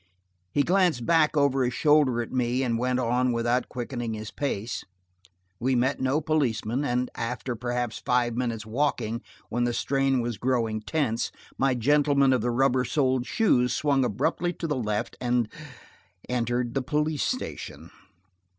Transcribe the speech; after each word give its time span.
He 0.51 0.63
glanced 0.63 1.05
back 1.05 1.37
over 1.37 1.63
his 1.63 1.75
shoulder 1.75 2.23
at 2.23 2.31
me 2.31 2.63
and 2.63 2.79
went 2.79 2.97
on 2.97 3.31
without 3.31 3.69
quickening 3.69 4.15
his 4.15 4.31
pace. 4.31 4.83
We 5.59 5.75
met 5.75 5.99
no 6.01 6.19
policemen, 6.21 6.83
and 6.83 7.11
after 7.13 7.55
perhaps 7.55 8.01
five 8.03 8.35
minutes 8.35 8.65
walking, 8.65 9.21
when 9.49 9.65
the 9.65 9.73
strain 9.75 10.19
was 10.19 10.39
growing 10.39 10.81
tense, 10.81 11.31
my 11.55 11.75
gentleman 11.75 12.33
of 12.33 12.41
the 12.41 12.49
rubber 12.49 12.83
soled 12.83 13.27
shoes 13.27 13.73
swung 13.75 14.03
abruptly 14.03 14.53
to 14.53 14.65
the 14.65 14.75
left, 14.75 15.17
and–entered 15.21 16.73
the 16.73 16.81
police 16.81 17.21
station! 17.21 17.91